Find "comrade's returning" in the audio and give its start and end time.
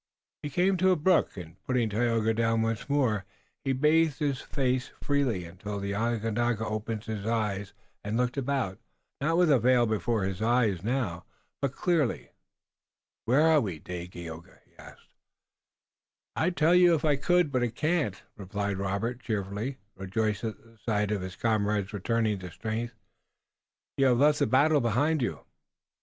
21.35-22.41